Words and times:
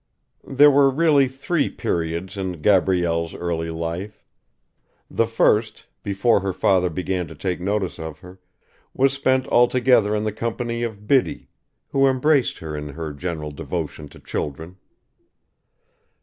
There 0.47 0.71
were 0.71 0.89
really 0.89 1.27
three 1.27 1.69
periods 1.69 2.35
in 2.35 2.63
Gabrielle's 2.63 3.35
early 3.35 3.69
life. 3.69 4.25
The 5.11 5.27
first, 5.27 5.85
before 6.01 6.39
her 6.39 6.53
father 6.53 6.89
began 6.89 7.27
to 7.27 7.35
take 7.35 7.61
notice 7.61 7.99
of 7.99 8.17
her, 8.21 8.39
was 8.95 9.13
spent 9.13 9.45
altogether 9.49 10.15
in 10.15 10.23
the 10.23 10.31
company 10.33 10.81
of 10.81 11.05
Biddy, 11.05 11.49
who 11.89 12.07
embraced 12.07 12.57
her 12.57 12.75
in 12.75 12.89
her 12.89 13.13
general 13.13 13.51
devotion 13.51 14.07
to 14.09 14.19
children. 14.19 14.77